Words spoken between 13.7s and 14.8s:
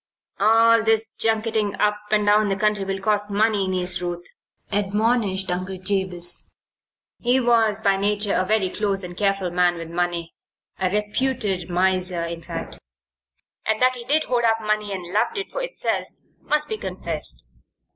that he did hoard up